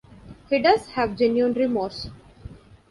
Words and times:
He 0.49 0.59
does 0.59 0.87
have 0.93 1.15
genuine 1.15 1.53
remorse. 1.53 2.09